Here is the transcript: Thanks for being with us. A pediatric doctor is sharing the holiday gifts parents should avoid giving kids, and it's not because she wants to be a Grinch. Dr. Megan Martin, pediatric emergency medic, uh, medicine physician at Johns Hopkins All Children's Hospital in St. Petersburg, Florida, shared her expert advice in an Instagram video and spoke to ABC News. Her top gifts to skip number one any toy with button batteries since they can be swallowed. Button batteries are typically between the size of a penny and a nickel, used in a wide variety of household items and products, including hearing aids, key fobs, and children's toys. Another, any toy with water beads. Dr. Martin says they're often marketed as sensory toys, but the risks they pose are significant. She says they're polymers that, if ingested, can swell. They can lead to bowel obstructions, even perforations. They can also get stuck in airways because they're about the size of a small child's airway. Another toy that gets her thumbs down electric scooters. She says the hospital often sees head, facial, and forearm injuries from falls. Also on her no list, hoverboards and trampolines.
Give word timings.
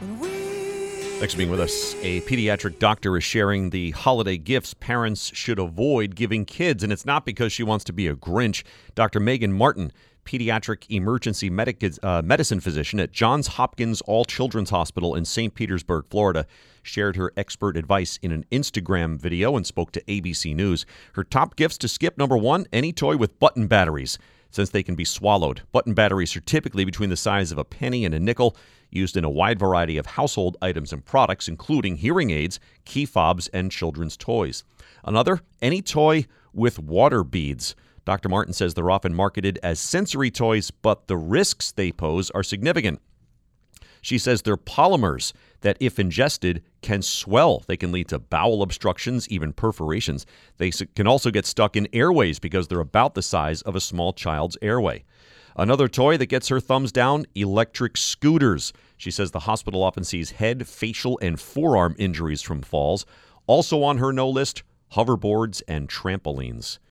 Thanks 0.00 1.34
for 1.34 1.38
being 1.38 1.50
with 1.50 1.60
us. 1.60 1.94
A 2.00 2.22
pediatric 2.22 2.78
doctor 2.78 3.14
is 3.18 3.24
sharing 3.24 3.68
the 3.68 3.90
holiday 3.90 4.38
gifts 4.38 4.72
parents 4.72 5.30
should 5.36 5.58
avoid 5.58 6.14
giving 6.14 6.46
kids, 6.46 6.82
and 6.82 6.90
it's 6.90 7.04
not 7.04 7.26
because 7.26 7.52
she 7.52 7.62
wants 7.62 7.84
to 7.84 7.92
be 7.92 8.06
a 8.06 8.16
Grinch. 8.16 8.62
Dr. 8.94 9.20
Megan 9.20 9.52
Martin, 9.52 9.92
pediatric 10.24 10.86
emergency 10.88 11.50
medic, 11.50 11.84
uh, 12.02 12.22
medicine 12.22 12.60
physician 12.60 12.98
at 12.98 13.12
Johns 13.12 13.48
Hopkins 13.48 14.00
All 14.02 14.24
Children's 14.24 14.70
Hospital 14.70 15.14
in 15.14 15.26
St. 15.26 15.54
Petersburg, 15.54 16.06
Florida, 16.08 16.46
shared 16.82 17.16
her 17.16 17.34
expert 17.36 17.76
advice 17.76 18.18
in 18.22 18.32
an 18.32 18.46
Instagram 18.50 19.20
video 19.20 19.54
and 19.56 19.66
spoke 19.66 19.92
to 19.92 20.02
ABC 20.04 20.56
News. 20.56 20.86
Her 21.12 21.24
top 21.24 21.56
gifts 21.56 21.76
to 21.76 21.88
skip 21.88 22.16
number 22.16 22.38
one 22.38 22.64
any 22.72 22.94
toy 22.94 23.18
with 23.18 23.38
button 23.38 23.66
batteries 23.66 24.18
since 24.50 24.70
they 24.70 24.82
can 24.82 24.94
be 24.94 25.04
swallowed. 25.04 25.62
Button 25.72 25.94
batteries 25.94 26.36
are 26.36 26.40
typically 26.40 26.84
between 26.84 27.10
the 27.10 27.16
size 27.16 27.52
of 27.52 27.58
a 27.58 27.64
penny 27.64 28.04
and 28.04 28.14
a 28.14 28.20
nickel, 28.20 28.56
used 28.90 29.16
in 29.16 29.24
a 29.24 29.30
wide 29.30 29.58
variety 29.58 29.96
of 29.96 30.06
household 30.06 30.56
items 30.60 30.92
and 30.92 31.04
products, 31.04 31.48
including 31.48 31.96
hearing 31.96 32.30
aids, 32.30 32.58
key 32.84 33.06
fobs, 33.06 33.48
and 33.48 33.70
children's 33.70 34.16
toys. 34.16 34.64
Another, 35.04 35.40
any 35.62 35.80
toy 35.80 36.26
with 36.52 36.78
water 36.78 37.22
beads. 37.22 37.74
Dr. 38.04 38.28
Martin 38.28 38.52
says 38.52 38.74
they're 38.74 38.90
often 38.90 39.14
marketed 39.14 39.58
as 39.62 39.78
sensory 39.78 40.30
toys, 40.30 40.70
but 40.70 41.06
the 41.06 41.16
risks 41.16 41.70
they 41.70 41.92
pose 41.92 42.30
are 42.30 42.42
significant. 42.42 43.00
She 44.00 44.18
says 44.18 44.42
they're 44.42 44.56
polymers 44.56 45.32
that, 45.60 45.76
if 45.80 45.98
ingested, 45.98 46.62
can 46.82 47.02
swell. 47.02 47.62
They 47.66 47.76
can 47.76 47.92
lead 47.92 48.08
to 48.08 48.18
bowel 48.18 48.62
obstructions, 48.62 49.28
even 49.28 49.52
perforations. 49.52 50.26
They 50.56 50.70
can 50.70 51.06
also 51.06 51.30
get 51.30 51.46
stuck 51.46 51.76
in 51.76 51.88
airways 51.92 52.38
because 52.38 52.68
they're 52.68 52.80
about 52.80 53.14
the 53.14 53.22
size 53.22 53.62
of 53.62 53.76
a 53.76 53.80
small 53.80 54.12
child's 54.12 54.56
airway. 54.62 55.04
Another 55.56 55.88
toy 55.88 56.16
that 56.16 56.26
gets 56.26 56.48
her 56.48 56.60
thumbs 56.60 56.92
down 56.92 57.26
electric 57.34 57.96
scooters. 57.96 58.72
She 58.96 59.10
says 59.10 59.30
the 59.30 59.40
hospital 59.40 59.82
often 59.82 60.04
sees 60.04 60.32
head, 60.32 60.66
facial, 60.66 61.18
and 61.20 61.38
forearm 61.38 61.94
injuries 61.98 62.42
from 62.42 62.62
falls. 62.62 63.04
Also 63.46 63.82
on 63.82 63.98
her 63.98 64.12
no 64.12 64.28
list, 64.28 64.62
hoverboards 64.94 65.62
and 65.68 65.88
trampolines. 65.88 66.78